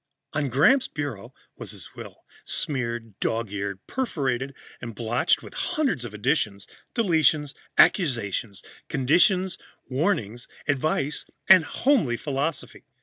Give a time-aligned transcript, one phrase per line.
[0.33, 6.11] On Gramps' bureau was his will, smeared, dog eared, perforated and blotched with hundreds of
[6.11, 12.83] additions, deletions, accusations, conditions, warnings, advice and homely philosophy.